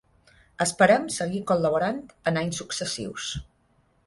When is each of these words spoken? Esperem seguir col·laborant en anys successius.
Esperem 0.65 1.05
seguir 1.15 1.41
col·laborant 1.51 2.01
en 2.33 2.41
anys 2.43 2.63
successius. 2.63 3.29